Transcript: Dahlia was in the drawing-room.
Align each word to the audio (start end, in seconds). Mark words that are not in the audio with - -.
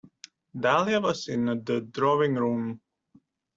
Dahlia 0.59 0.99
was 0.99 1.27
in 1.27 1.45
the 1.63 1.87
drawing-room. 1.91 2.81